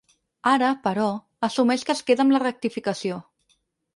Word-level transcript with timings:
Ara, 0.51 0.69
però, 0.87 1.03
assumeix 1.49 1.83
que 1.89 1.95
‘es 1.95 2.01
queda 2.09 2.25
amb 2.27 2.35
la 2.37 2.41
rectificació’. 2.45 3.21